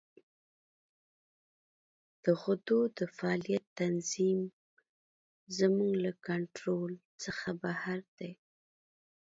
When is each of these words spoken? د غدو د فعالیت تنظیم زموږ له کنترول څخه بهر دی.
د 2.23 2.25
غدو 2.41 2.79
د 2.97 2.99
فعالیت 3.15 3.65
تنظیم 3.79 4.39
زموږ 5.57 5.91
له 6.05 6.11
کنترول 6.27 6.91
څخه 7.23 7.47
بهر 7.61 7.99
دی. 8.17 8.31